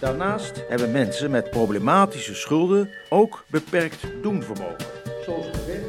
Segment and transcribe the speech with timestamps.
[0.00, 4.86] Daarnaast hebben mensen met problematische schulden ook beperkt doenvermogen.
[5.24, 5.86] Zoals gewend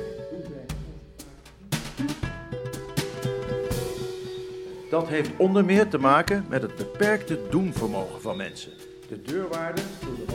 [4.90, 8.72] Dat heeft onder meer te maken met het beperkte doenvermogen van mensen.
[9.10, 10.30] De deurwaarde doet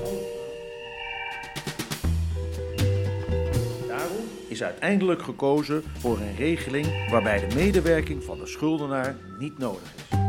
[3.88, 9.94] Daarom is uiteindelijk gekozen voor een regeling waarbij de medewerking van de schuldenaar niet nodig
[9.96, 10.25] is.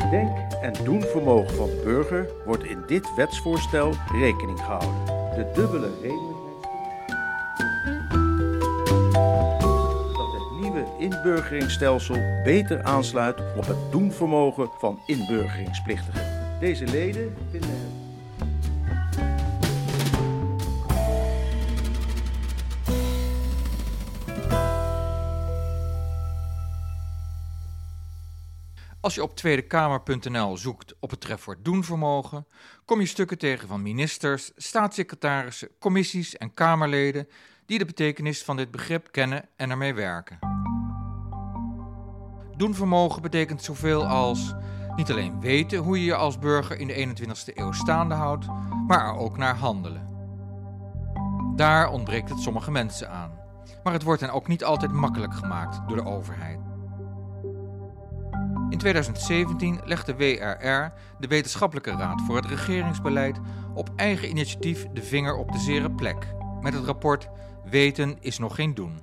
[0.00, 5.04] Het denk- en doenvermogen van de burger wordt in dit wetsvoorstel rekening gehouden.
[5.06, 6.42] De dubbele redelijkheidsprincipe
[10.12, 16.22] dat het nieuwe inburgeringsstelsel beter aansluit op het doenvermogen van inburgeringsplictigen.
[16.60, 18.03] Deze leden vinden het
[29.04, 32.46] Als je op tweedekamer.nl zoekt op het trefwoord doenvermogen,
[32.84, 37.28] kom je stukken tegen van ministers, staatssecretarissen, commissies en Kamerleden
[37.66, 40.38] die de betekenis van dit begrip kennen en ermee werken.
[42.56, 44.54] Doenvermogen betekent zoveel als
[44.96, 48.46] niet alleen weten hoe je je als burger in de 21ste eeuw staande houdt,
[48.86, 50.08] maar er ook naar handelen.
[51.56, 53.38] Daar ontbreekt het sommige mensen aan,
[53.82, 56.73] maar het wordt hen ook niet altijd makkelijk gemaakt door de overheid.
[58.68, 63.40] In 2017 legde WRR, de Wetenschappelijke Raad voor het Regeringsbeleid,
[63.74, 67.28] op eigen initiatief de vinger op de zere plek met het rapport
[67.64, 69.02] Weten is nog geen doen.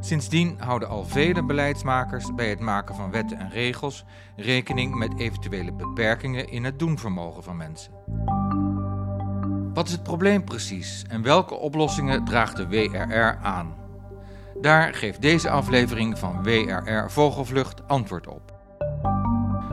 [0.00, 4.04] Sindsdien houden al vele beleidsmakers bij het maken van wetten en regels
[4.36, 7.92] rekening met eventuele beperkingen in het doenvermogen van mensen.
[9.74, 13.79] Wat is het probleem precies en welke oplossingen draagt de WRR aan?
[14.60, 18.58] Daar geeft deze aflevering van WRR Vogelvlucht antwoord op.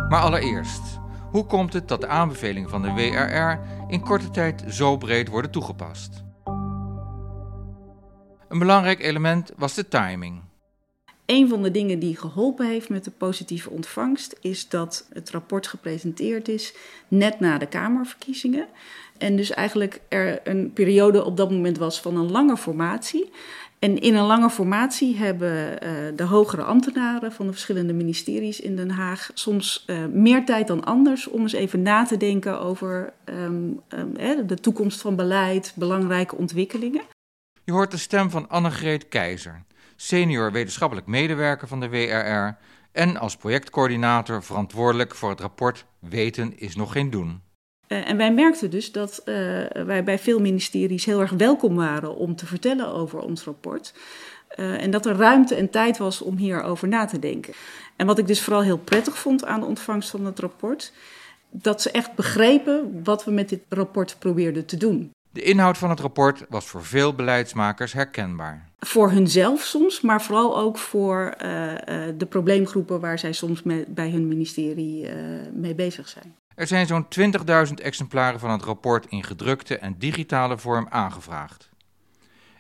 [0.10, 1.00] Maar allereerst,
[1.32, 5.52] hoe komt het dat de aanbevelingen van de WRR in korte tijd zo breed worden
[5.52, 6.24] toegepast?
[8.48, 10.42] Een belangrijk element was de timing.
[11.26, 15.68] Een van de dingen die geholpen heeft met de positieve ontvangst is dat het rapport
[15.68, 16.74] gepresenteerd is
[17.08, 18.68] net na de Kamerverkiezingen.
[19.18, 23.32] En dus eigenlijk er een periode op dat moment was van een lange formatie.
[23.80, 28.76] En in een lange formatie hebben uh, de hogere ambtenaren van de verschillende ministeries in
[28.76, 33.14] Den Haag soms uh, meer tijd dan anders om eens even na te denken over
[33.26, 37.02] um, um, de toekomst van beleid, belangrijke ontwikkelingen.
[37.64, 39.64] Je hoort de stem van Annegreet Keizer,
[39.96, 42.58] senior wetenschappelijk medewerker van de WRR
[42.92, 47.42] en als projectcoördinator verantwoordelijk voor het rapport Weten is nog geen doen.
[47.88, 49.36] Uh, en wij merkten dus dat uh,
[49.86, 53.94] wij bij veel ministeries heel erg welkom waren om te vertellen over ons rapport.
[54.60, 57.54] Uh, en dat er ruimte en tijd was om hierover na te denken.
[57.96, 60.94] En wat ik dus vooral heel prettig vond aan de ontvangst van het rapport,
[61.50, 65.12] dat ze echt begrepen wat we met dit rapport probeerden te doen.
[65.32, 68.70] De inhoud van het rapport was voor veel beleidsmakers herkenbaar.
[68.80, 71.36] Voor hunzelf soms, maar vooral ook voor
[72.18, 75.10] de probleemgroepen waar zij soms met, bij hun ministerie
[75.54, 76.36] mee bezig zijn.
[76.58, 77.08] Er zijn zo'n
[77.68, 81.70] 20.000 exemplaren van het rapport in gedrukte en digitale vorm aangevraagd.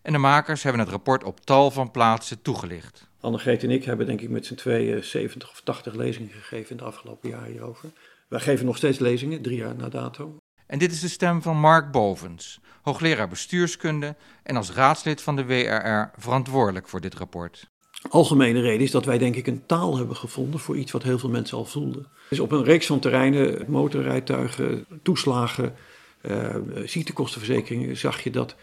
[0.01, 3.09] En de makers hebben het rapport op tal van plaatsen toegelicht.
[3.19, 6.77] Annegreet en ik hebben denk ik met z'n tweeën 70 of 80 lezingen gegeven in
[6.77, 7.91] de afgelopen jaren hierover.
[8.27, 10.37] Wij geven nog steeds lezingen, drie jaar na dato.
[10.67, 15.45] En dit is de stem van Mark Bovens, hoogleraar bestuurskunde en als raadslid van de
[15.45, 17.69] WRR verantwoordelijk voor dit rapport.
[18.09, 21.19] Algemene reden is dat wij denk ik een taal hebben gevonden voor iets wat heel
[21.19, 22.05] veel mensen al voelden.
[22.29, 25.75] Dus op een reeks van terreinen, motorrijtuigen, toeslagen,
[26.21, 28.55] uh, ziektekostenverzekeringen, zag je dat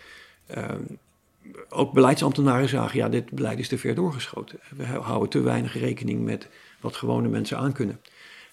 [0.56, 0.64] uh,
[1.68, 4.58] ook beleidsambtenaren zagen, ja, dit beleid is te ver doorgeschoten.
[4.76, 6.48] We houden te weinig rekening met
[6.80, 8.00] wat gewone mensen aankunnen.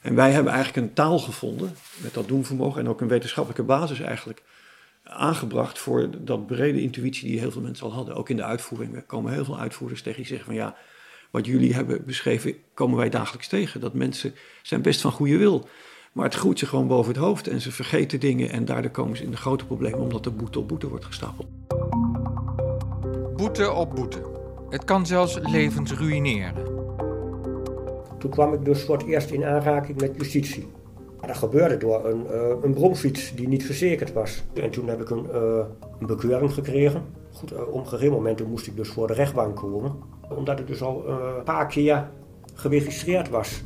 [0.02, 4.00] En wij hebben eigenlijk een taal gevonden met dat doenvermogen en ook een wetenschappelijke basis
[4.00, 4.44] eigenlijk
[5.12, 8.16] aangebracht voor dat brede intuïtie die heel veel mensen al hadden.
[8.16, 8.96] Ook in de uitvoering.
[8.96, 10.76] Er komen heel veel uitvoerders tegen die zeggen van ja,
[11.32, 13.80] wat jullie hebben beschreven, komen wij dagelijks tegen.
[13.80, 15.68] Dat mensen zijn best van goede wil.
[16.12, 19.18] Maar het groeit ze gewoon boven het hoofd en ze vergeten dingen en daardoor komen
[19.18, 21.48] ze in de grote problemen omdat er boete op boete wordt gestapeld.
[23.36, 24.22] Boete op boete.
[24.70, 26.66] Het kan zelfs levens ruïneren.
[28.20, 30.68] Toen kwam ik dus voor het eerst in aanraking met justitie.
[31.28, 34.44] Dat gebeurde door een, uh, een bromfiets die niet verzekerd was.
[34.54, 35.66] En toen heb ik een, uh,
[36.00, 37.04] een bekeuring gekregen.
[37.32, 39.92] Goed, uh, op een gegeven moment moest ik dus voor de rechtbank komen.
[40.30, 42.10] Omdat ik dus al een paar keer
[42.54, 43.62] geregistreerd was.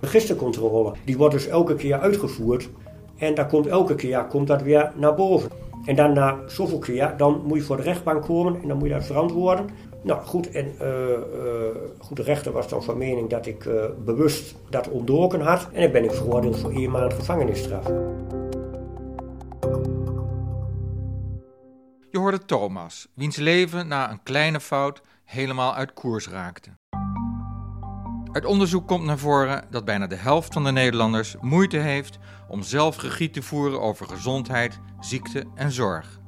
[0.00, 2.68] Registercontrole, die wordt dus elke keer uitgevoerd.
[3.16, 5.50] En daar komt elke keer komt dat weer naar boven.
[5.84, 8.88] En dan na zoveel keer, dan moet je voor de rechtbank komen en dan moet
[8.88, 9.66] je dat verantwoorden.
[10.02, 11.16] Nou goed, en uh, uh,
[11.98, 15.68] goed, de rechter was dan van mening dat ik uh, bewust dat ontdoken had.
[15.72, 17.86] En dan ben ik veroordeeld voor één maand gevangenisstraf.
[22.10, 26.70] Je hoorde Thomas, wiens leven na een kleine fout helemaal uit koers raakte.
[28.32, 32.18] Uit onderzoek komt naar voren dat bijna de helft van de Nederlanders moeite heeft
[32.48, 36.20] om zelf regie te voeren over gezondheid, ziekte en zorg.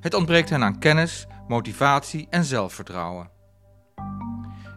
[0.00, 3.30] Het ontbreekt hen aan kennis, motivatie en zelfvertrouwen.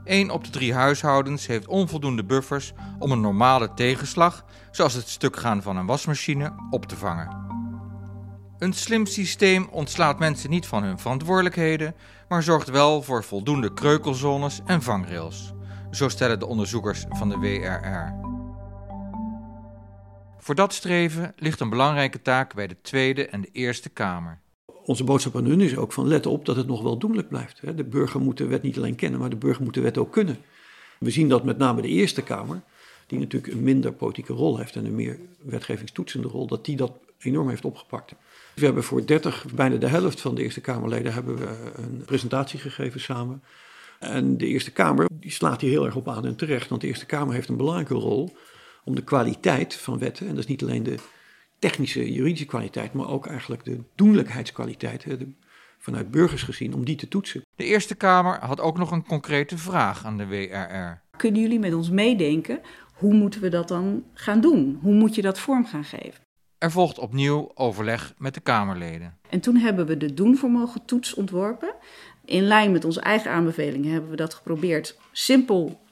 [0.04, 5.38] 1 op de drie huishoudens heeft onvoldoende buffers om een normale tegenslag, zoals het stuk
[5.38, 7.42] gaan van een wasmachine, op te vangen.
[8.58, 11.96] Een slim systeem ontslaat mensen niet van hun verantwoordelijkheden,
[12.28, 15.54] maar zorgt wel voor voldoende kreukelzones en vangrails.
[15.92, 18.14] Zo stellen de onderzoekers van de WRR.
[20.38, 24.43] Voor dat streven ligt een belangrijke taak bij de Tweede en de Eerste Kamer.
[24.66, 27.62] Onze boodschap aan hun is ook van let op dat het nog wel doenlijk blijft.
[27.78, 30.12] De burger moet de wet niet alleen kennen, maar de burger moet de wet ook
[30.12, 30.38] kunnen.
[31.00, 32.62] We zien dat met name de Eerste Kamer,
[33.08, 36.92] die natuurlijk een minder politieke rol heeft en een meer wetgevingstoetsende rol, dat die dat
[37.20, 38.14] enorm heeft opgepakt.
[38.56, 42.60] We hebben voor 30, bijna de helft van de Eerste Kamerleden, hebben we een presentatie
[42.60, 43.44] gegeven samen.
[44.00, 46.88] En de Eerste Kamer die slaat hier heel erg op aan en terecht, want de
[46.88, 48.36] Eerste Kamer heeft een belangrijke rol
[48.84, 50.96] om de kwaliteit van wetten, en dat is niet alleen de
[51.70, 55.28] technische, juridische kwaliteit, maar ook eigenlijk de doenlijkheidskwaliteit, de,
[55.78, 57.42] vanuit burgers gezien, om die te toetsen.
[57.56, 61.18] De Eerste Kamer had ook nog een concrete vraag aan de WRR.
[61.18, 62.62] Kunnen jullie met ons meedenken?
[62.94, 64.80] Hoe moeten we dat dan gaan doen?
[64.82, 66.22] Hoe moet je dat vorm gaan geven?
[66.58, 69.18] Er volgt opnieuw overleg met de Kamerleden.
[69.30, 71.74] En toen hebben we de doenvermogen toets ontworpen.
[72.26, 75.83] In lijn met onze eigen aanbevelingen hebben we dat geprobeerd simpel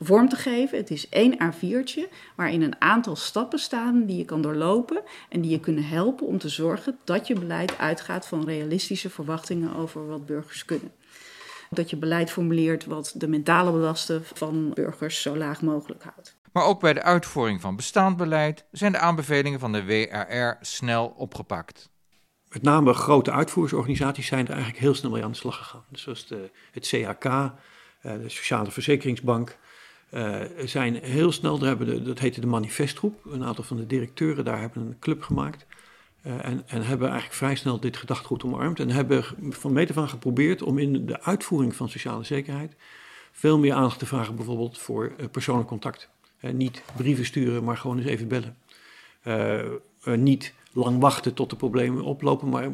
[0.00, 0.78] vorm te geven.
[0.78, 5.50] Het is één A4'tje waarin een aantal stappen staan die je kan doorlopen en die
[5.50, 10.26] je kunnen helpen om te zorgen dat je beleid uitgaat van realistische verwachtingen over wat
[10.26, 10.92] burgers kunnen.
[11.70, 16.36] Dat je beleid formuleert wat de mentale belasten van burgers zo laag mogelijk houdt.
[16.52, 21.14] Maar ook bij de uitvoering van bestaand beleid zijn de aanbevelingen van de WRR snel
[21.16, 21.90] opgepakt.
[22.48, 25.84] Met name grote uitvoeringsorganisaties zijn er eigenlijk heel snel mee aan de slag gegaan.
[25.90, 27.52] Dus zoals de, het CAK, eh,
[28.00, 29.58] de Sociale Verzekeringsbank,
[30.10, 33.86] uh, zijn heel snel, daar hebben de, dat heette de manifestgroep, een aantal van de
[33.86, 35.66] directeuren daar hebben een club gemaakt.
[36.26, 38.80] Uh, en, en, hebben eigenlijk vrij snel dit gedachtegoed omarmd.
[38.80, 42.76] En hebben van meet af aan geprobeerd om in de uitvoering van sociale zekerheid
[43.32, 46.08] veel meer aandacht te vragen, bijvoorbeeld voor uh, persoonlijk contact.
[46.40, 48.56] niet brieven sturen, maar gewoon eens even bellen.
[50.22, 52.70] niet lang wachten tot de problemen oplopen, maar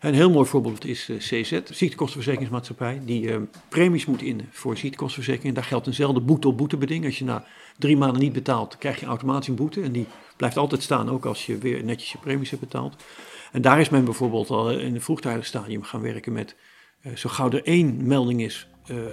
[0.00, 3.36] een heel mooi voorbeeld is uh, CZ, ziektekostenverzekeringsmaatschappij, die uh,
[3.68, 5.54] premies moet in voor ziektekostenverzekering.
[5.54, 7.04] Daar geldt eenzelfde boete op boetebeding.
[7.04, 7.44] Als je na
[7.78, 9.82] drie maanden niet betaalt, krijg je automatisch een boete.
[9.82, 10.06] En die
[10.36, 13.04] blijft altijd staan, ook als je weer netjes je premies hebt betaald.
[13.52, 16.56] En daar is men bijvoorbeeld al in een vroegtijdig stadium gaan werken met,
[17.02, 18.68] uh, zo gauw er één melding is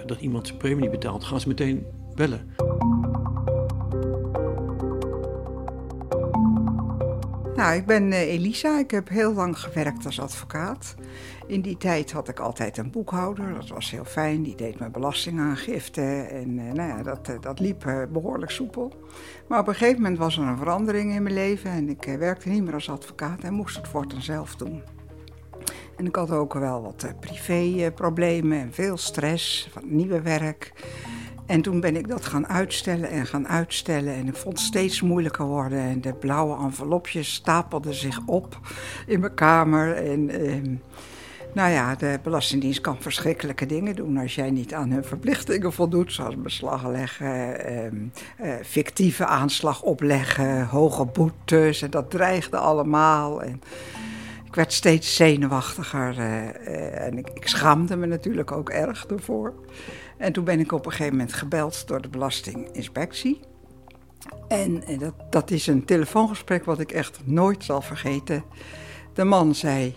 [0.06, 2.54] dat iemand zijn premie niet betaalt, gaan ze meteen bellen.
[7.56, 8.78] Nou, ik ben uh, Elisa.
[8.78, 10.94] Ik heb heel lang gewerkt als advocaat.
[11.46, 13.54] In die tijd had ik altijd een boekhouder.
[13.54, 14.42] Dat was heel fijn.
[14.42, 16.00] Die deed mijn belastingaangifte.
[16.30, 18.92] En uh, nou ja, dat, uh, dat liep behoorlijk soepel.
[19.48, 21.70] Maar op een gegeven moment was er een verandering in mijn leven.
[21.70, 24.82] En ik werkte niet meer als advocaat en moest het voortaan zelf doen.
[25.96, 30.72] En ik had ook wel wat privéproblemen en veel stress van het nieuwe werk.
[31.46, 34.14] En toen ben ik dat gaan uitstellen en gaan uitstellen.
[34.14, 35.78] En ik vond het steeds moeilijker worden.
[35.78, 38.58] En de blauwe envelopjes stapelden zich op
[39.06, 39.94] in mijn kamer.
[39.94, 40.78] En eh,
[41.54, 46.12] nou ja, de Belastingdienst kan verschrikkelijke dingen doen als jij niet aan hun verplichtingen voldoet.
[46.12, 47.92] Zoals beslag leggen, eh, eh,
[48.64, 51.82] fictieve aanslag opleggen, hoge boetes.
[51.82, 53.42] En dat dreigde allemaal.
[53.42, 53.60] En,
[54.46, 59.54] ik werd steeds zenuwachtiger uh, en ik, ik, schaamde me natuurlijk ook erg ervoor.
[60.16, 63.40] En toen ben ik op een gegeven moment gebeld door de Belastinginspectie.
[64.48, 68.44] En, en dat, dat is een telefoongesprek wat ik echt nooit zal vergeten.
[69.14, 69.94] De man zei: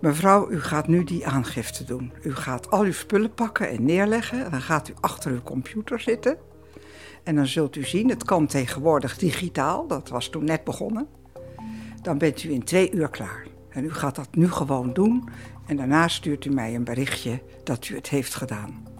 [0.00, 2.12] Mevrouw, u gaat nu die aangifte doen.
[2.22, 4.50] U gaat al uw spullen pakken en neerleggen.
[4.50, 6.36] Dan gaat u achter uw computer zitten.
[7.22, 9.86] En dan zult u zien, het kan tegenwoordig digitaal.
[9.86, 11.06] Dat was toen net begonnen.
[12.02, 13.46] Dan bent u in twee uur klaar.
[13.68, 15.28] En u gaat dat nu gewoon doen.
[15.66, 18.95] En daarna stuurt u mij een berichtje dat u het heeft gedaan.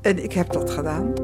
[0.00, 1.14] En ik heb dat gedaan.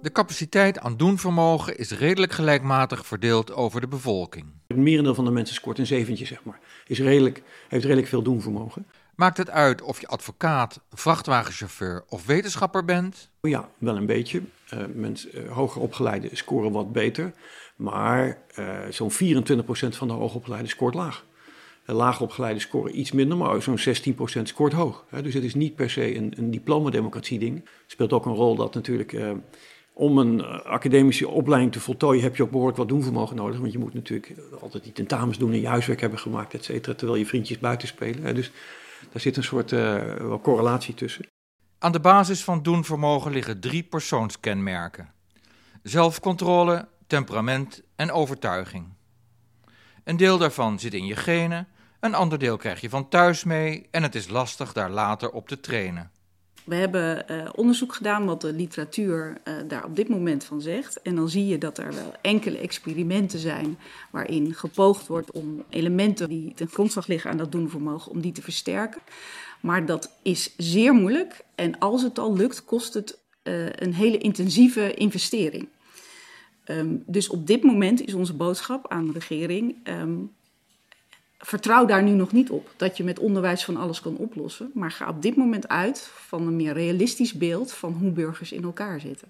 [0.00, 4.46] De capaciteit aan doenvermogen is redelijk gelijkmatig verdeeld over de bevolking.
[4.66, 6.60] Het merendeel van de mensen scoort een zeventje, zeg maar.
[6.86, 8.86] Is redelijk, heeft redelijk veel doenvermogen.
[9.14, 13.30] Maakt het uit of je advocaat, vrachtwagenchauffeur of wetenschapper bent?
[13.40, 14.42] Ja, wel een beetje.
[14.74, 17.32] Uh, mensen, uh, hoger opgeleiden scoren wat beter.
[17.76, 19.14] Maar uh, zo'n 24%
[19.88, 21.24] van de hoogopgeleiden scoort laag.
[21.84, 23.78] Laag opgeleide scoren iets minder, maar zo'n
[24.38, 25.04] 16% scoort hoog.
[25.22, 27.54] Dus het is niet per se een, een diploma-democratie ding.
[27.56, 29.30] Het speelt ook een rol dat natuurlijk eh,
[29.94, 33.60] om een eh, academische opleiding te voltooien heb je ook behoorlijk wat doenvermogen nodig.
[33.60, 36.94] Want je moet natuurlijk altijd die tentamens doen en je huiswerk hebben gemaakt, et cetera,
[36.94, 38.34] terwijl je vriendjes buiten spelen.
[38.34, 38.50] Dus
[39.12, 41.26] daar zit een soort uh, correlatie tussen.
[41.78, 45.12] Aan de basis van doenvermogen liggen drie persoonskenmerken:
[45.82, 48.86] zelfcontrole, temperament en overtuiging.
[50.04, 51.68] Een deel daarvan zit in je genen,
[52.04, 55.48] een ander deel krijg je van thuis mee en het is lastig daar later op
[55.48, 56.10] te trainen.
[56.64, 61.02] We hebben uh, onderzoek gedaan wat de literatuur uh, daar op dit moment van zegt.
[61.02, 63.78] En dan zie je dat er wel enkele experimenten zijn
[64.10, 68.42] waarin gepoogd wordt om elementen die ten grondslag liggen aan dat doenvermogen, om die te
[68.42, 69.00] versterken.
[69.60, 74.18] Maar dat is zeer moeilijk en als het al lukt, kost het uh, een hele
[74.18, 75.68] intensieve investering.
[76.66, 79.76] Um, dus op dit moment is onze boodschap aan de regering.
[79.88, 80.32] Um,
[81.44, 84.70] vertrouw daar nu nog niet op dat je met onderwijs van alles kan oplossen.
[84.74, 88.64] Maar ga op dit moment uit van een meer realistisch beeld van hoe burgers in
[88.64, 89.28] elkaar zitten.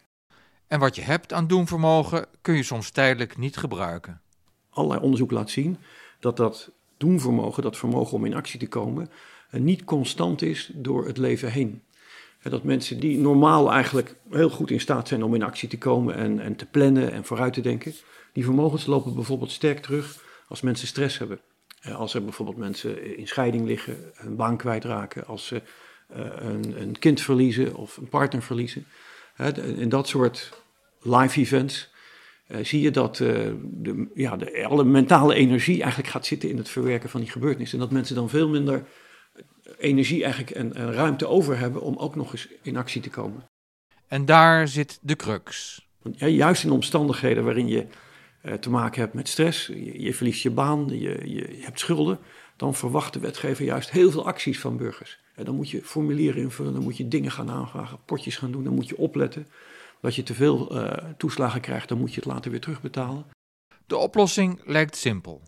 [0.66, 4.20] En wat je hebt aan doenvermogen kun je soms tijdelijk niet gebruiken.
[4.70, 5.78] Allerlei onderzoek laat zien
[6.20, 9.10] dat dat doenvermogen, dat vermogen om in actie te komen,
[9.50, 11.82] niet constant is door het leven heen.
[12.42, 16.14] Dat mensen die normaal eigenlijk heel goed in staat zijn om in actie te komen
[16.14, 17.92] en, en te plannen en vooruit te denken,
[18.32, 21.40] die vermogens lopen bijvoorbeeld sterk terug als mensen stress hebben.
[21.92, 25.62] Als er bijvoorbeeld mensen in scheiding liggen, hun baan kwijtraken, als ze
[26.16, 28.86] uh, een, een, kind verliezen of een partner verliezen.
[29.76, 30.62] in dat soort
[31.00, 31.92] live events
[32.62, 37.10] zie je dat de, ja, de, alle mentale energie eigenlijk gaat zitten in het verwerken
[37.10, 37.78] van die gebeurtenissen.
[37.78, 38.84] En dat mensen dan veel minder
[39.78, 43.44] energie eigenlijk en, en ruimte over hebben om ook nog eens in actie te komen.
[44.08, 45.82] En daar zit de crux.
[46.12, 47.86] Ja, juist in omstandigheden waarin je
[48.60, 52.18] te maken hebt met stress, je, je verliest je baan, je, je, hebt schulden,
[52.56, 55.18] dan verwacht de wetgever juist heel veel acties van burgers.
[55.34, 58.64] En dan moet je formulieren invullen, dan moet je dingen gaan aanvragen, potjes gaan doen,
[58.64, 59.46] dan moet je opletten.
[60.00, 63.26] Dat je te veel uh, toeslagen krijgt, dan moet je het later weer terugbetalen.
[63.86, 65.42] De oplossing lijkt simpel.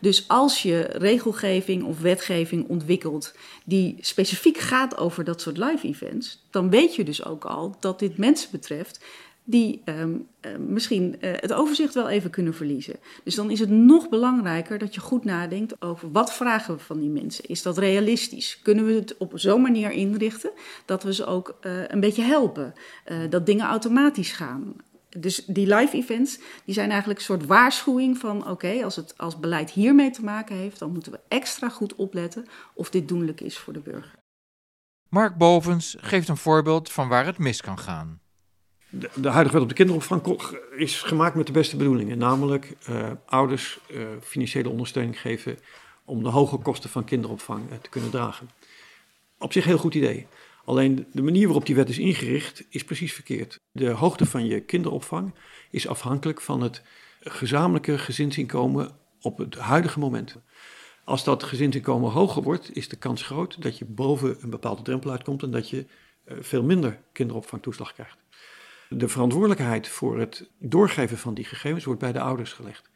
[0.00, 6.46] Dus als je regelgeving of wetgeving ontwikkelt die specifiek gaat over dat soort live events,
[6.50, 9.04] dan weet je dus ook al dat dit mensen betreft
[9.44, 12.96] die um, uh, misschien uh, het overzicht wel even kunnen verliezen.
[13.24, 17.00] Dus dan is het nog belangrijker dat je goed nadenkt over wat vragen we van
[17.00, 17.44] die mensen.
[17.44, 18.58] Is dat realistisch?
[18.62, 20.50] Kunnen we het op zo'n manier inrichten
[20.84, 22.74] dat we ze ook uh, een beetje helpen?
[23.30, 24.74] dat dingen automatisch gaan.
[25.16, 29.40] Dus die live events die zijn eigenlijk een soort waarschuwing van oké, als het als
[29.40, 33.58] beleid hiermee te maken heeft, dan moeten we extra goed opletten of dit doenlijk is
[33.58, 34.18] voor de burger.
[35.08, 38.19] Mark Bovens geeft een voorbeeld van waar het mis kan gaan.
[38.90, 40.22] De, huidige wet op de kinderopvang
[40.76, 42.18] is gemaakt met de beste bedoelingen.
[42.18, 45.58] Namelijk uh, ouders uh, financiële ondersteuning geven
[46.04, 48.50] om de hoge kosten van kinderopvang uh, te kunnen dragen.
[49.38, 50.26] Op zich heel goed idee.
[50.64, 53.60] Alleen de manier waarop die wet is ingericht is precies verkeerd.
[53.72, 55.34] De hoogte van je kinderopvang
[55.70, 56.82] is afhankelijk van het
[57.20, 60.36] gezamenlijke gezinsinkomen op het huidige moment.
[61.04, 65.10] Als dat gezinsinkomen hoger wordt, is de kans groot dat je boven een bepaalde drempel
[65.10, 65.86] uitkomt en dat je
[66.26, 68.18] veel minder kinderopvangtoeslag krijgt.
[68.92, 72.90] De verantwoordelijkheid voor het doorgeven van die gegevens wordt bij de ouders gelegd.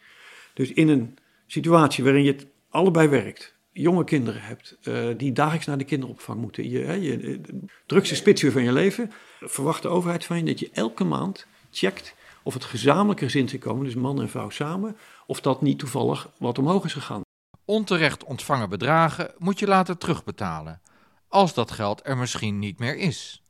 [0.54, 5.66] Dus in een situatie waarin je het allebei werkt, jonge kinderen hebt uh, die dagelijks
[5.66, 7.40] naar de kinderopvang moeten, je, hè, je, de
[7.86, 12.14] drukste spitsuur van je leven, verwacht de overheid van je dat je elke maand checkt
[12.42, 14.96] of het gezamenlijke gezinsinkomen, dus man en vrouw samen,
[15.26, 17.22] of dat niet toevallig wat omhoog is gegaan.
[17.64, 20.80] Onterecht ontvangen bedragen moet je later terugbetalen,
[21.28, 23.42] als dat geld er misschien niet meer is.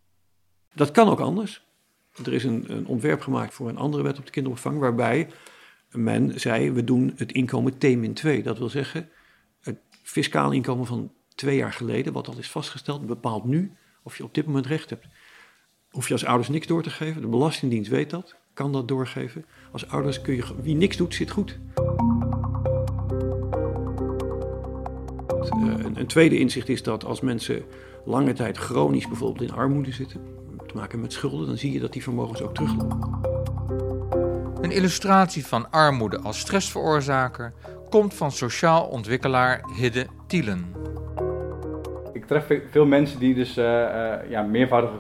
[0.73, 1.63] Dat kan ook anders.
[2.23, 5.29] Er is een, een, ontwerp gemaakt voor een andere wet op de kinderopvang, waarbij
[5.91, 8.43] men zei: we doen het inkomen T-2.
[8.43, 9.09] Dat wil zeggen,
[9.61, 14.25] het fiscaal inkomen van twee jaar geleden, wat al is vastgesteld, bepaalt nu of je
[14.25, 15.07] op dit moment recht hebt.
[15.91, 19.45] Hoef je als ouders niks door te geven, de Belastingdienst weet dat, kan dat doorgeven.
[19.73, 21.59] Als ouders kun je, wie niks doet, zit goed.
[25.51, 27.65] Een, een tweede inzicht is dat als mensen
[28.05, 30.44] lange tijd chronisch bijvoorbeeld in armoede zitten, te
[30.75, 33.21] maken met schulden, dan zie je dat die vermogens ook teruglopen.
[34.61, 37.53] Een illustratie van armoede als stressveroorzaker
[37.91, 40.75] komt van sociaal ontwikkelaar Hidde Tielen.
[42.13, 44.95] Ik tref veel mensen die dus uh, uh, ja, meervoudige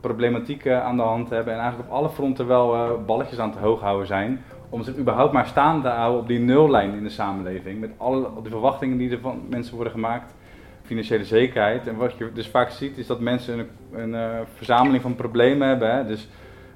[0.00, 3.58] problematiek uh, aan de hand hebben en eigenlijk op alle fronten wel balletjes aan het
[3.58, 7.10] hoog houden zijn om zich überhaupt maar staande te houden op die nullijn in de
[7.10, 7.80] samenleving.
[7.80, 10.34] Met alle de verwachtingen die er van mensen worden gemaakt
[10.84, 11.86] financiële zekerheid.
[11.86, 15.68] En wat je dus vaak ziet is dat mensen een, een uh, verzameling van problemen
[15.68, 15.94] hebben.
[15.94, 16.06] Hè?
[16.06, 16.28] Dus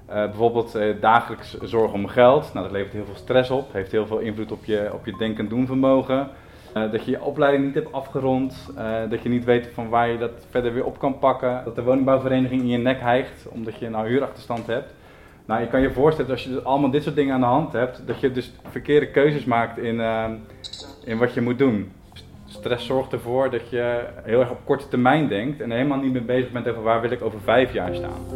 [0.09, 2.51] uh, bijvoorbeeld uh, dagelijks zorgen om geld.
[2.53, 5.17] Nou, dat levert heel veel stress op, heeft heel veel invloed op je, op je
[5.19, 6.29] denk- en doen vermogen.
[6.77, 8.73] Uh, dat je je opleiding niet hebt afgerond,
[9.11, 11.61] dat je niet weet van waar je dat verder weer op kan pakken.
[11.65, 14.95] Dat de woningbouwvereniging in je nek hijgt omdat je nou huurachterstand hebt.
[15.47, 17.73] Nou, je kan je voorstellen als je dus allemaal dit soort dingen aan de hand
[17.73, 20.01] hebt, dat je dus verkeerde keuzes maakt in,
[21.05, 21.93] in wat je moet doen.
[22.49, 26.25] Stress zorgt ervoor dat je heel erg op korte termijn denkt en helemaal niet meer
[26.25, 28.27] bezig bent over waar wil ik over vijf jaar staan.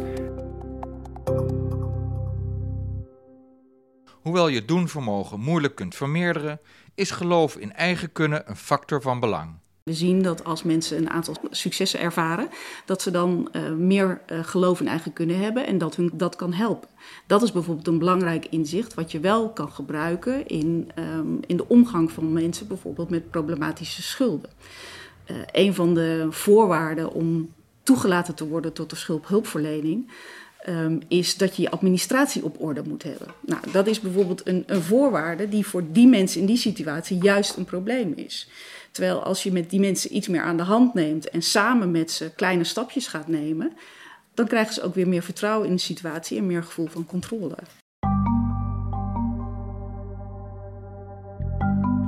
[4.21, 6.59] Hoewel je doenvermogen moeilijk kunt vermeerderen,
[6.95, 9.62] is geloof in eigen kunnen een factor van belang.
[9.83, 12.49] We zien dat als mensen een aantal successen ervaren,
[12.85, 16.35] dat ze dan uh, meer uh, geloof in eigen kunnen hebben en dat hun dat
[16.35, 16.89] kan helpen.
[17.27, 21.67] Dat is bijvoorbeeld een belangrijk inzicht wat je wel kan gebruiken in, um, in de
[21.67, 24.49] omgang van mensen, bijvoorbeeld met problematische schulden.
[25.31, 30.11] Uh, een van de voorwaarden om toegelaten te worden tot de schuldhulpverlening
[30.69, 33.27] um, is dat je je administratie op orde moet hebben.
[33.41, 37.57] Nou, dat is bijvoorbeeld een, een voorwaarde die voor die mensen in die situatie juist
[37.57, 38.49] een probleem is.
[38.93, 42.11] Terwijl als je met die mensen iets meer aan de hand neemt en samen met
[42.11, 43.73] ze kleine stapjes gaat nemen,
[44.33, 47.55] dan krijgen ze ook weer meer vertrouwen in de situatie en meer gevoel van controle.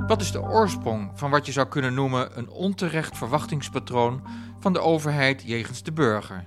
[0.06, 4.22] Wat is de oorsprong van wat je zou kunnen noemen een onterecht verwachtingspatroon
[4.60, 6.44] van de overheid jegens de burger?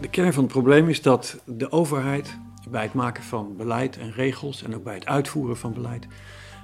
[0.00, 2.38] De kern van het probleem is dat de overheid
[2.70, 6.06] bij het maken van beleid en regels en ook bij het uitvoeren van beleid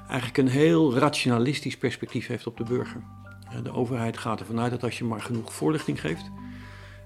[0.09, 3.03] eigenlijk een heel rationalistisch perspectief heeft op de burger.
[3.63, 6.31] De overheid gaat ervan uit dat als je maar genoeg voorlichting geeft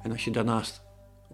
[0.02, 0.82] en als je daarnaast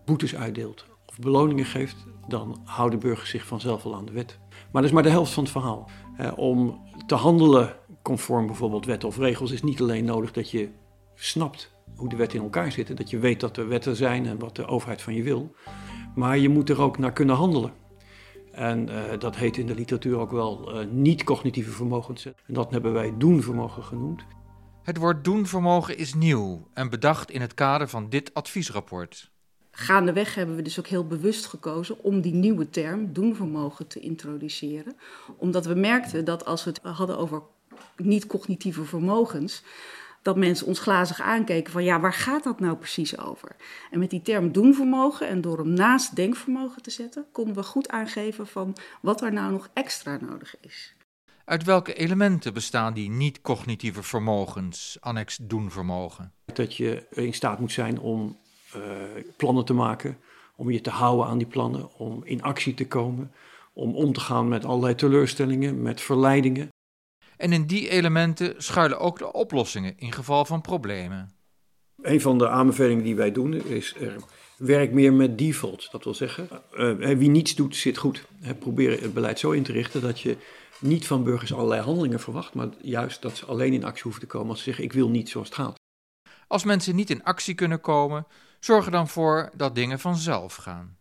[0.05, 1.97] boetes uitdeelt of beloningen geeft,
[2.29, 4.39] dan houden burgers zich vanzelf al aan de wet.
[4.51, 5.91] Maar dat is maar de helft van het verhaal.
[6.37, 10.69] Om te handelen conform bijvoorbeeld wetten of regels is niet alleen nodig dat je
[11.15, 14.39] snapt hoe de wetten in elkaar zitten, dat je weet dat er wetten zijn en
[14.39, 15.55] wat de overheid van je wil,
[16.15, 17.73] maar je moet er ook naar kunnen handelen.
[18.59, 22.25] En uh, dat heet in de literatuur ook wel uh, niet-cognitieve vermogens.
[22.25, 24.23] En dat hebben wij doenvermogen genoemd.
[24.83, 29.31] Het woord doenvermogen is nieuw en bedacht in het kader van dit adviesrapport.
[29.71, 34.97] Gaandeweg hebben we dus ook heel bewust gekozen om die nieuwe term doenvermogen te introduceren.
[35.37, 37.43] Omdat we merkten dat als we het hadden over
[37.97, 39.63] niet-cognitieve vermogens,
[40.23, 43.57] dat mensen ons glazig aankeken van ja, waar gaat dat nou precies over?
[43.91, 47.89] En met die term doenvermogen en door hem naast denkvermogen te zetten, konden we goed
[47.89, 50.97] aangeven van wat er nou nog extra nodig is.
[51.45, 56.33] Uit welke elementen bestaan die niet-cognitieve vermogens, annex doenvermogen?
[56.45, 58.39] Dat je in staat moet zijn om
[58.77, 58.83] uh,
[59.37, 60.19] plannen te maken,
[60.57, 63.33] om je te houden aan die plannen, om in actie te komen,
[63.73, 66.69] om om te gaan met allerlei teleurstellingen, met verleidingen.
[67.39, 71.33] En in die elementen schuilen ook de oplossingen in geval van problemen.
[72.03, 74.13] Een van de aanbevelingen die wij doen is uh,
[74.57, 75.89] werk meer met default.
[75.91, 78.25] Dat wil zeggen, uh, wie niets doet zit goed.
[78.43, 80.37] Uh, probeer het beleid zo in te richten dat je
[80.81, 84.27] niet van burgers allerlei handelingen verwacht, maar juist dat ze alleen in actie hoeven te
[84.27, 85.77] komen als ze zeggen ik wil niet zoals het gaat.
[86.47, 88.27] Als mensen niet in actie kunnen komen,
[88.61, 90.97] zorg er dan voor dat dingen vanzelf gaan.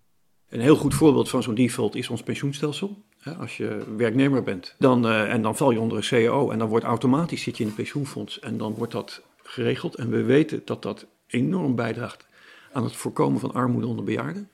[0.50, 3.06] Een heel goed voorbeeld van zo'n default is ons pensioenstelsel.
[3.40, 6.68] Als je werknemer bent dan, uh, en dan val je onder een CAO en dan
[6.68, 9.96] wordt automatisch zit je in een pensioenfonds en dan wordt dat geregeld.
[9.96, 12.28] En we weten dat dat enorm bijdraagt
[12.72, 14.50] aan het voorkomen van armoede onder bejaarden.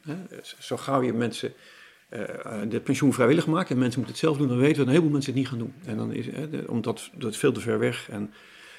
[0.60, 1.54] Zo gauw je mensen
[2.10, 2.20] uh,
[2.70, 4.92] de pensioen vrijwillig maakt en mensen moeten het zelf doen, dan weten we dat een
[4.92, 5.74] heleboel mensen het niet gaan doen.
[5.86, 8.34] En dan is, uh, omdat dat veel te ver weg en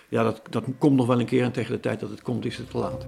[0.08, 2.44] ja, dat, dat komt nog wel een keer en tegen de tijd dat het komt
[2.44, 3.06] is het te laat.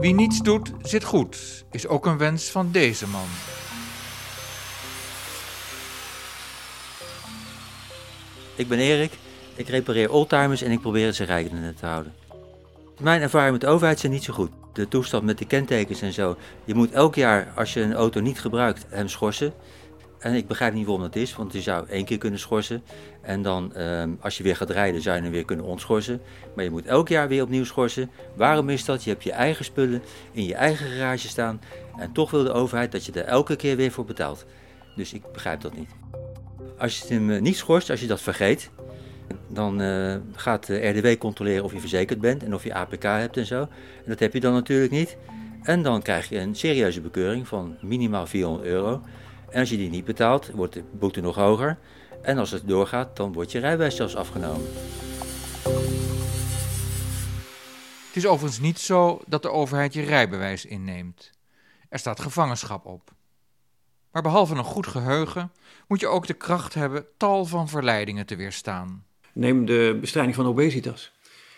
[0.00, 3.26] Wie niets doet, zit goed, is ook een wens van deze man.
[8.54, 9.12] Ik ben Erik,
[9.54, 12.14] ik repareer oldtimers en ik probeer ze rijdende te houden.
[13.00, 14.50] Mijn ervaring met de overheid zijn niet zo goed.
[14.72, 16.36] De toestand met de kentekens en zo.
[16.64, 19.52] Je moet elk jaar, als je een auto niet gebruikt, hem schorsen.
[20.18, 22.82] En ik begrijp niet waarom dat is, want je zou één keer kunnen schorsen.
[23.20, 26.20] En dan, ehm, als je weer gaat rijden, zou je hem weer kunnen ontschorsen.
[26.54, 28.10] Maar je moet elk jaar weer opnieuw schorsen.
[28.34, 29.04] Waarom is dat?
[29.04, 30.02] Je hebt je eigen spullen
[30.32, 31.60] in je eigen garage staan.
[31.98, 34.46] En toch wil de overheid dat je er elke keer weer voor betaalt.
[34.96, 35.90] Dus ik begrijp dat niet.
[36.78, 38.70] Als je hem niet schorst, als je dat vergeet,
[39.48, 43.36] dan uh, gaat de RDW controleren of je verzekerd bent en of je APK hebt
[43.36, 43.60] en zo.
[43.60, 43.68] En
[44.06, 45.16] dat heb je dan natuurlijk niet.
[45.62, 49.02] En dan krijg je een serieuze bekeuring van minimaal 400 euro.
[49.50, 51.78] En als je die niet betaalt, wordt de boete nog hoger.
[52.22, 54.66] En als het doorgaat, dan wordt je rijbewijs zelfs afgenomen.
[58.06, 61.30] Het is overigens niet zo dat de overheid je rijbewijs inneemt.
[61.88, 63.12] Er staat gevangenschap op.
[64.12, 65.52] Maar behalve een goed geheugen
[65.88, 69.04] moet je ook de kracht hebben tal van verleidingen te weerstaan.
[69.32, 71.12] Neem de bestrijding van obesitas.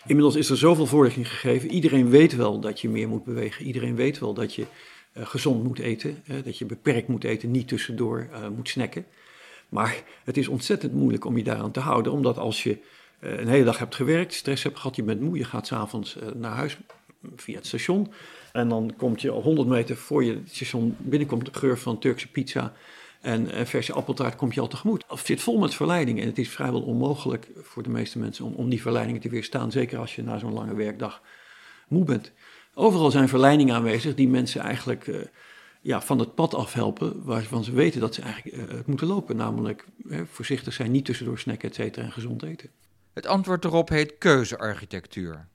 [0.05, 1.71] Inmiddels is er zoveel voorlichting gegeven.
[1.71, 3.65] Iedereen weet wel dat je meer moet bewegen.
[3.65, 4.65] Iedereen weet wel dat je
[5.13, 6.23] gezond moet eten.
[6.43, 9.05] dat je beperkt moet eten, niet tussendoor moet snacken.
[9.69, 12.77] Maar het is ontzettend moeilijk om je daaraan te houden, omdat als je
[13.19, 16.55] een hele dag hebt gewerkt, stress hebt gehad, je bent moe, je gaat s'avonds naar
[16.55, 16.77] huis
[17.35, 18.11] via het station.
[18.51, 22.27] En dan komt je 100 meter voor je het station binnenkomt de geur van Turkse
[22.27, 22.73] pizza
[23.21, 25.03] en verse appeltaart komt je al tegemoet.
[25.07, 28.53] Het zit vol met verleidingen en het is vrijwel onmogelijk voor de meeste mensen om,
[28.53, 29.71] om die verleidingen te weerstaan.
[29.71, 31.21] Zeker als je na zo'n lange werkdag
[31.87, 32.31] moe bent.
[32.73, 35.21] Overal zijn verleidingen aanwezig die mensen eigenlijk uh,
[35.81, 39.35] ja, van het pad afhelpen waarvan ze weten dat ze eigenlijk uh, het moeten lopen.
[39.35, 39.85] Namelijk
[40.31, 42.69] voorzichtig zijn, niet tussendoor snacken, et cetera, en gezond eten.
[43.13, 45.47] Het antwoord erop heet keuzearchitectuur.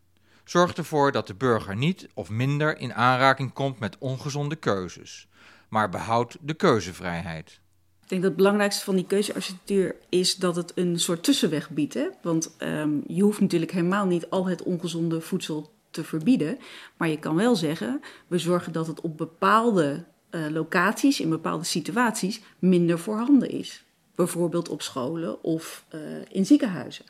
[0.44, 5.29] Zorg ervoor dat de burger niet of minder in aanraking komt met ongezonde keuzes,
[5.68, 7.61] maar behoud de keuzevrijheid.
[8.02, 11.94] Ik denk dat het belangrijkste van die keuzearchitectuur is dat het een soort tussenweg biedt.
[11.94, 12.09] Hè?
[12.22, 16.59] Want um, je hoeft natuurlijk helemaal niet al het ongezonde voedsel te verbieden.
[16.96, 21.64] Maar je kan wel zeggen, we zorgen dat het op bepaalde uh, locaties, in bepaalde
[21.64, 23.85] situaties, minder voorhanden is.
[24.14, 27.04] Bijvoorbeeld op scholen of uh, in ziekenhuizen.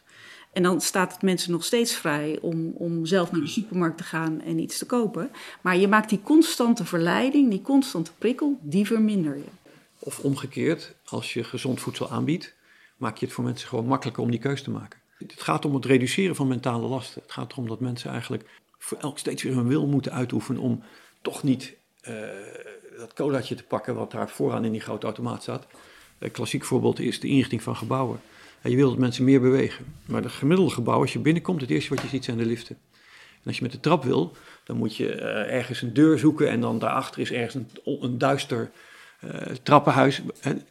[0.53, 4.05] En dan staat het mensen nog steeds vrij om, om zelf naar de supermarkt te
[4.05, 5.31] gaan en iets te kopen.
[5.61, 9.51] Maar je maakt die constante verleiding, die constante prikkel, die verminder je.
[9.99, 12.55] Of omgekeerd, als je gezond voedsel aanbiedt,
[12.97, 14.99] maak je het voor mensen gewoon makkelijker om die keus te maken.
[15.19, 17.23] Het gaat om het reduceren van mentale lasten.
[17.23, 20.83] Het gaat erom dat mensen eigenlijk voor elk steeds weer hun wil moeten uitoefenen om
[21.23, 21.77] toch niet
[22.09, 22.15] uh,
[22.99, 25.67] dat colaatje te pakken wat daar vooraan in die grote automaat staat.
[26.19, 28.21] Een klassiek voorbeeld is de inrichting van gebouwen.
[28.63, 29.85] Je wil dat mensen meer bewegen.
[30.05, 32.79] Maar het gemiddelde gebouw, als je binnenkomt, het eerste wat je ziet zijn de liften.
[33.33, 36.49] En als je met de trap wil, dan moet je uh, ergens een deur zoeken
[36.49, 38.71] en dan daarachter is ergens een, duister
[39.63, 40.23] trappenhuis.
[40.41, 40.67] En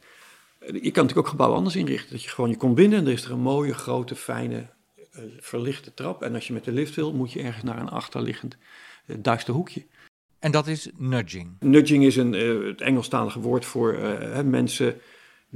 [0.59, 2.11] je kan natuurlijk ook gebouwen anders inrichten.
[2.11, 4.65] Dat je gewoon, je komt binnen en er is er een mooie, grote, fijne,
[5.39, 6.21] verlichte trap.
[6.21, 8.57] En als je met de lift wil, moet je ergens naar een achterliggend
[9.19, 9.85] duister hoekje.
[10.39, 11.55] En dat is nudging.
[11.59, 12.31] Nudging is een,
[12.67, 13.97] het Engelstalige woord voor
[14.45, 15.01] mensen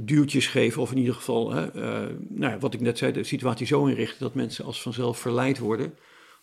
[0.04, 3.66] duwtjes geven, of in ieder geval, hè, uh, nou, wat ik net zei, de situatie
[3.66, 5.94] zo inrichten dat mensen als vanzelf verleid worden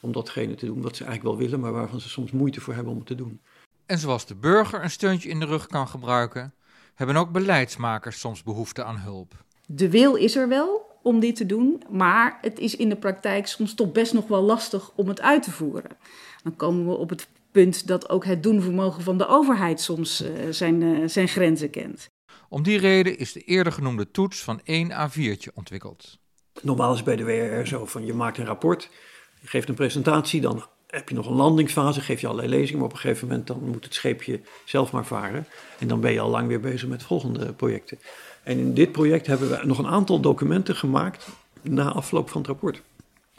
[0.02, 2.74] om datgene te doen wat ze eigenlijk wel willen, maar waarvan ze soms moeite voor
[2.74, 3.42] hebben om het te doen.
[3.86, 6.54] En zoals de burger een steuntje in de rug kan gebruiken,
[6.96, 9.34] hebben ook beleidsmakers soms behoefte aan hulp.
[9.66, 13.48] De wil is er wel om dit te doen, maar het is in de praktijk
[13.48, 15.98] soms toch best nog wel lastig om het uit te voeren.
[16.44, 20.30] Dan komen we op het punt dat ook het doenvermogen van de overheid soms uh,
[20.50, 22.10] zijn, uh, zijn grenzen kent.
[22.50, 26.18] Om die reden is de eerder genoemde toets van 1 A4'tje ontwikkeld.
[26.62, 28.90] Normaal is bij de WRR zo van je maakt een rapport,
[29.42, 32.88] je geeft een presentatie, dan heb je nog een landingsfase, geef je allerlei lezingen, maar
[32.88, 35.48] op een gegeven moment dan moet het scheepje zelf maar varen.
[35.80, 38.00] En dan ben je al lang weer bezig met volgende projecten.
[38.48, 41.28] En in dit project hebben we nog een aantal documenten gemaakt
[41.62, 42.82] na afloop van het rapport.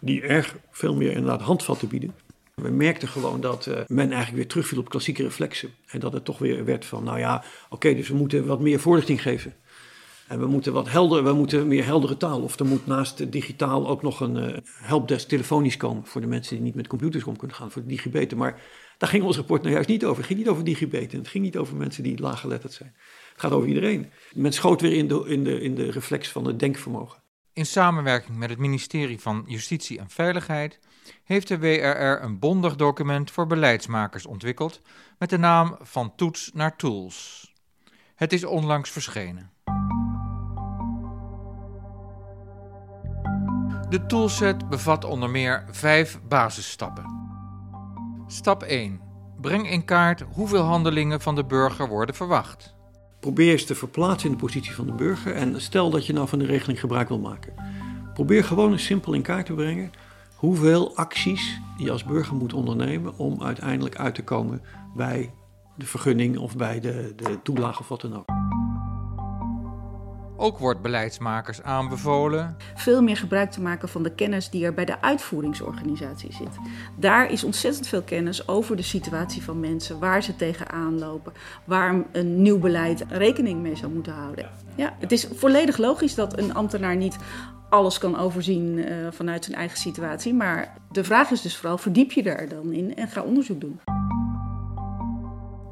[0.00, 2.14] Die erg veel meer inderdaad handvatten bieden.
[2.54, 5.70] We merkten gewoon dat uh, men eigenlijk weer terugviel op klassieke reflexen.
[5.86, 8.80] En dat het toch weer werd van, nou ja, oké, dus we moeten wat meer
[8.80, 9.54] voorlichting geven.
[10.28, 12.42] En we moeten wat helder, we moeten meer heldere taal.
[12.42, 16.54] Of er moet naast digitaal ook nog een uh, helpdesk telefonisch komen voor de mensen
[16.54, 18.38] die niet met computers om kunnen gaan, voor de digibeten.
[18.38, 18.60] Maar
[18.98, 20.16] daar ging ons rapport nou juist niet over.
[20.16, 21.18] Het ging niet over digibeten.
[21.18, 22.94] Het ging niet over mensen die laaggeletterd zijn.
[23.32, 24.10] Het gaat over iedereen.
[24.34, 27.22] Men schoot weer in de, in de, in de reflex van het denkvermogen.
[27.52, 30.78] In samenwerking met het ministerie van Justitie en Veiligheid
[31.24, 34.80] heeft de WRR een bondig document voor beleidsmakers ontwikkeld
[35.18, 37.52] met de naam Van Toets naar Tools.
[38.14, 39.50] Het is onlangs verschenen.
[43.88, 47.04] De toolset bevat onder meer vijf basisstappen.
[48.26, 49.00] Stap 1.
[49.40, 52.74] Breng in kaart hoeveel handelingen van de burger worden verwacht.
[53.20, 56.28] Probeer eens te verplaatsen in de positie van de burger en stel dat je nou
[56.28, 57.54] van de regeling gebruik wil maken.
[58.14, 59.90] Probeer gewoon eens simpel in kaart te brengen
[60.34, 64.62] hoeveel acties je als burger moet ondernemen om uiteindelijk uit te komen
[64.96, 65.32] bij
[65.76, 68.47] de vergunning of bij de, de toelage of wat dan ook.
[70.40, 74.84] Ook wordt beleidsmakers aanbevolen veel meer gebruik te maken van de kennis die er bij
[74.84, 76.56] de uitvoeringsorganisatie zit.
[76.96, 81.32] Daar is ontzettend veel kennis over de situatie van mensen, waar ze tegenaan lopen,
[81.64, 84.50] waar een nieuw beleid rekening mee zou moeten houden.
[84.74, 87.16] Ja, het is volledig logisch dat een ambtenaar niet
[87.68, 90.34] alles kan overzien uh, vanuit zijn eigen situatie.
[90.34, 93.80] Maar de vraag is dus vooral, verdiep je daar dan in en ga onderzoek doen.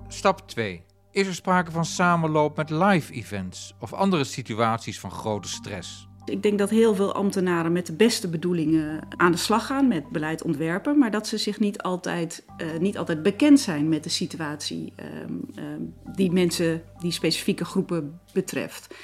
[0.09, 0.83] Stap 2.
[1.17, 6.09] Is er sprake van samenloop met live events of andere situaties van grote stress?
[6.25, 10.09] Ik denk dat heel veel ambtenaren met de beste bedoelingen aan de slag gaan met
[10.09, 14.09] beleid ontwerpen, maar dat ze zich niet altijd, uh, niet altijd bekend zijn met de
[14.09, 14.93] situatie
[15.25, 18.95] um, um, die mensen, die specifieke groepen betreft.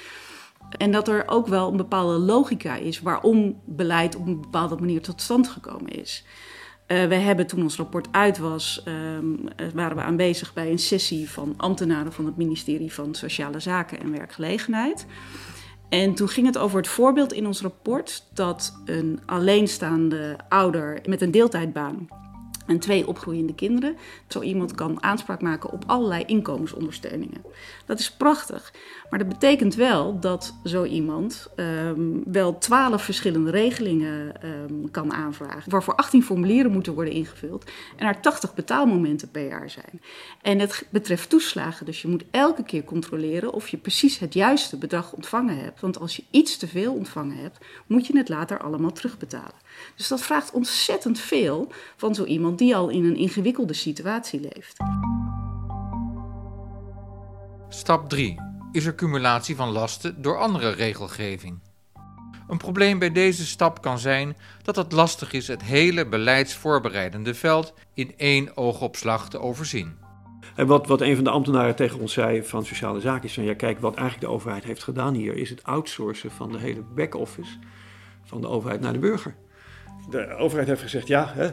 [0.77, 5.01] En dat er ook wel een bepaalde logica is waarom beleid op een bepaalde manier
[5.01, 6.25] tot stand gekomen is.
[6.87, 11.29] Uh, we hebben toen ons rapport uit was, um, waren we aanwezig bij een sessie
[11.29, 15.05] van ambtenaren van het ministerie van Sociale Zaken en Werkgelegenheid.
[15.89, 21.21] En toen ging het over het voorbeeld in ons rapport dat een alleenstaande ouder met
[21.21, 22.07] een deeltijdbaan
[22.65, 23.97] en twee opgroeiende kinderen.
[24.27, 27.41] Zo iemand kan aanspraak maken op allerlei inkomensondersteuningen.
[27.85, 28.73] Dat is prachtig.
[29.09, 35.71] Maar dat betekent wel dat zo iemand um, wel twaalf verschillende regelingen um, kan aanvragen.
[35.71, 37.71] Waarvoor 18 formulieren moeten worden ingevuld.
[37.95, 40.01] En er 80 betaalmomenten per jaar zijn.
[40.41, 41.85] En het betreft toeslagen.
[41.85, 45.81] Dus je moet elke keer controleren of je precies het juiste bedrag ontvangen hebt.
[45.81, 49.61] Want als je iets te veel ontvangen hebt, moet je het later allemaal terugbetalen.
[49.95, 54.77] Dus dat vraagt ontzettend veel van zo iemand die al in een ingewikkelde situatie leeft.
[57.69, 61.59] Stap 3 is er cumulatie van lasten door andere regelgeving.
[62.47, 67.73] Een probleem bij deze stap kan zijn dat het lastig is het hele beleidsvoorbereidende veld
[67.93, 69.97] in één oogopslag te overzien.
[70.55, 73.43] En wat, wat een van de ambtenaren tegen ons zei van sociale zaken is van
[73.43, 76.81] ja kijk wat eigenlijk de overheid heeft gedaan hier is het outsourcen van de hele
[76.95, 77.57] back-office
[78.23, 79.35] van de overheid naar de burger
[80.09, 81.49] de overheid heeft gezegd, ja, hè,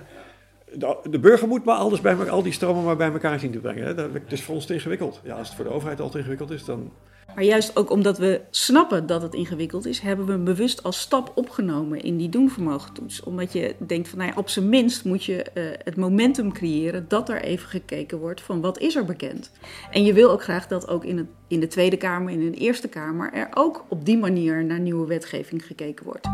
[0.75, 3.59] de, de, burger moet maar alles bij al die stromen maar bij elkaar zien te
[3.59, 3.85] brengen.
[3.85, 3.95] Hè.
[3.95, 5.21] Dat, is voor ons te ingewikkeld.
[5.25, 6.91] Ja, als het voor de overheid al te ingewikkeld is, dan...
[7.35, 11.01] Maar juist ook omdat we snappen dat het ingewikkeld is, hebben we hem bewust als
[11.01, 13.23] stap opgenomen in die doenvermogentoets.
[13.23, 17.05] Omdat je denkt van, nou ja, op zijn minst moet je uh, het momentum creëren
[17.09, 19.51] dat er even gekeken wordt van wat is er bekend.
[19.91, 22.59] En je wil ook graag dat ook in, het, in de Tweede Kamer, in de
[22.59, 26.29] Eerste Kamer, er ook op die manier naar nieuwe wetgeving gekeken wordt.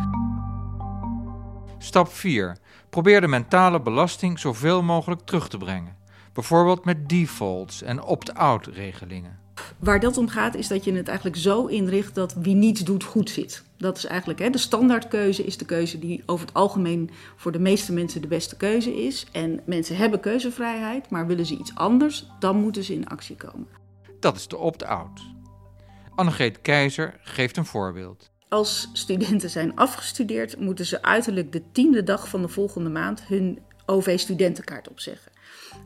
[1.86, 2.56] Stap 4.
[2.90, 5.96] Probeer de mentale belasting zoveel mogelijk terug te brengen.
[6.32, 9.38] Bijvoorbeeld met defaults en opt-out regelingen.
[9.78, 13.04] Waar dat om gaat is dat je het eigenlijk zo inricht dat wie niets doet
[13.04, 13.64] goed zit.
[13.78, 17.58] Dat is eigenlijk hè, de standaardkeuze is de keuze die over het algemeen voor de
[17.58, 19.26] meeste mensen de beste keuze is.
[19.32, 23.68] En mensen hebben keuzevrijheid, maar willen ze iets anders, dan moeten ze in actie komen.
[24.20, 25.20] Dat is de opt-out.
[26.14, 28.30] Annegreet Keizer geeft een voorbeeld.
[28.48, 33.58] Als studenten zijn afgestudeerd, moeten ze uiterlijk de tiende dag van de volgende maand hun
[33.86, 35.32] OV-studentenkaart opzeggen.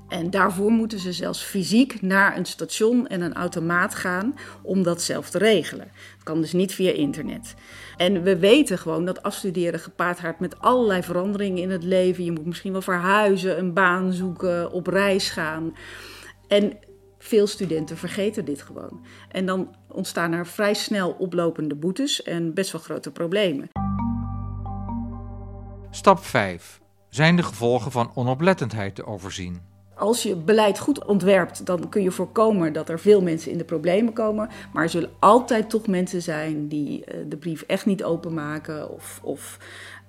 [0.08, 5.02] En daarvoor moeten ze zelfs fysiek naar een station en een automaat gaan om dat
[5.02, 5.90] zelf te regelen.
[6.14, 7.54] Dat kan dus niet via internet.
[7.96, 12.24] En we weten gewoon dat afstuderen gepaard gaat met allerlei veranderingen in het leven.
[12.24, 15.76] Je moet misschien wel verhuizen, een baan zoeken, op reis gaan.
[16.48, 16.78] En
[17.18, 19.04] veel studenten vergeten dit gewoon.
[19.28, 23.68] En dan ontstaan er vrij snel oplopende boetes en best wel grote problemen.
[25.90, 26.80] Stap 5.
[27.08, 29.60] Zijn de gevolgen van onoplettendheid te overzien?
[29.94, 33.64] Als je beleid goed ontwerpt, dan kun je voorkomen dat er veel mensen in de
[33.64, 34.48] problemen komen.
[34.72, 39.20] Maar er zullen altijd toch mensen zijn die eh, de brief echt niet openmaken of,
[39.22, 39.58] of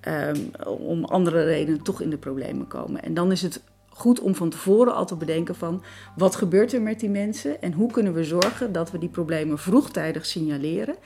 [0.08, 3.02] um, om andere redenen toch in de problemen komen.
[3.02, 3.62] En dan is het
[3.94, 5.82] goed om van tevoren al te bedenken van
[6.16, 9.58] wat gebeurt er met die mensen en hoe kunnen we zorgen dat we die problemen
[9.58, 10.96] vroegtijdig signaleren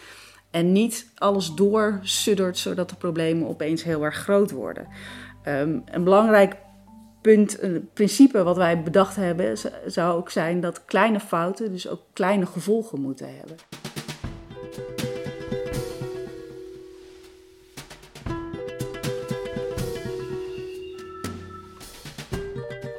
[0.51, 4.87] en niet alles doorsuddert zodat de problemen opeens heel erg groot worden.
[5.49, 6.57] Um, een belangrijk
[7.20, 12.01] punt, een principe wat wij bedacht hebben, zou ook zijn dat kleine fouten dus ook
[12.12, 13.57] kleine gevolgen moeten hebben.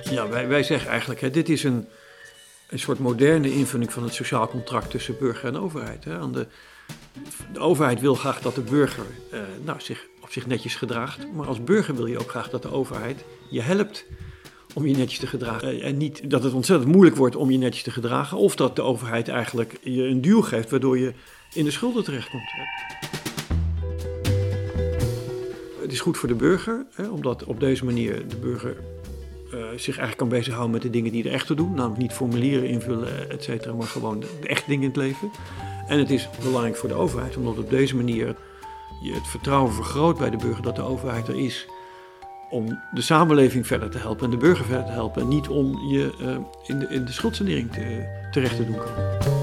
[0.10, 1.88] Ja, wij, wij zeggen eigenlijk, hè, dit is een,
[2.70, 6.04] een soort moderne invulling van het sociaal contract tussen burger en overheid.
[6.04, 6.32] Hè.
[6.32, 6.48] De,
[7.54, 11.34] de overheid wil graag dat de burger eh, nou, zich op zich netjes gedraagt.
[11.34, 14.06] Maar als burger wil je ook graag dat de overheid je helpt
[14.74, 15.70] om je netjes te gedragen.
[15.70, 18.38] Eh, en niet dat het ontzettend moeilijk wordt om je netjes te gedragen.
[18.38, 21.14] Of dat de overheid eigenlijk je een duw geeft waardoor je
[21.54, 22.52] in de schulden terechtkomt.
[25.82, 28.78] Het is goed voor de burger, hè, omdat op deze manier de burger
[29.80, 31.74] zich eigenlijk kan bezighouden met de dingen die er echt toe doen.
[31.74, 35.32] Namelijk niet formulieren invullen, et cetera, maar gewoon de, echte dingen in het leven.
[35.88, 38.36] En het is belangrijk voor de overheid, omdat op deze manier
[39.02, 41.68] je het vertrouwen vergroot bij de burger dat de overheid er is
[42.50, 45.22] om de samenleving verder te helpen en de burger verder te helpen.
[45.22, 49.37] En niet om je uh, in, de, in de schuldsanering te, terecht te doen.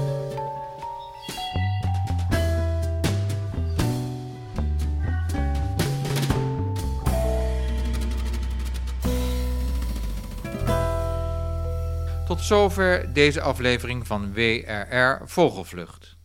[12.45, 16.17] Zover deze aflevering van WRR Vogelvlucht.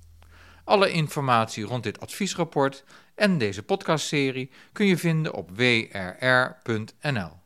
[0.64, 7.39] Alle informatie rond dit adviesrapport en deze podcastserie kun je vinden op wrr.nl.